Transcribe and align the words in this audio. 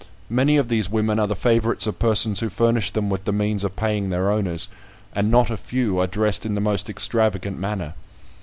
Many 0.31 0.57
of 0.57 0.67
these 0.67 0.89
women 0.89 1.19
are 1.19 1.27
the 1.27 1.35
favourites 1.35 1.85
of 1.85 1.99
persons 1.99 2.39
who 2.39 2.49
furnish 2.49 2.89
them 2.89 3.07
with 3.11 3.25
the 3.25 3.31
means 3.31 3.63
of 3.63 3.75
paying 3.75 4.09
their 4.09 4.31
owners, 4.31 4.67
and 5.13 5.29
not 5.29 5.51
a 5.51 5.57
few 5.57 5.99
are 5.99 6.07
dressed 6.07 6.43
in 6.43 6.55
the 6.55 6.59
most 6.59 6.89
extravagant 6.89 7.59
manner. 7.59 7.93